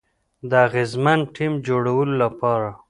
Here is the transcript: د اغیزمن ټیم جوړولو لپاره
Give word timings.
د 0.49 0.51
اغیزمن 0.67 1.19
ټیم 1.35 1.53
جوړولو 1.67 2.13
لپاره 2.23 2.69